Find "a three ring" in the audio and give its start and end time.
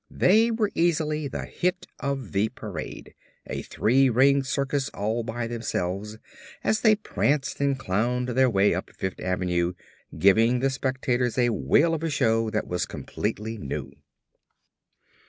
3.45-4.41